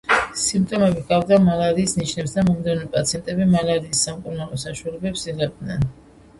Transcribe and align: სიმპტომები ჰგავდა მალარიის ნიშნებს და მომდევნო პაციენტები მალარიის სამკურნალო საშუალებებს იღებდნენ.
სიმპტომები 0.43 1.03
ჰგავდა 1.03 1.37
მალარიის 1.47 1.93
ნიშნებს 1.99 2.33
და 2.39 2.45
მომდევნო 2.49 2.89
პაციენტები 2.97 3.49
მალარიის 3.53 4.03
სამკურნალო 4.09 4.63
საშუალებებს 4.67 5.31
იღებდნენ. 5.33 5.89